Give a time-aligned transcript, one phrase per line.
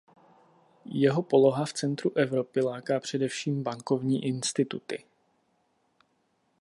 [0.85, 5.03] Jeho poloha v centru Evropy láká především bankovní instituty.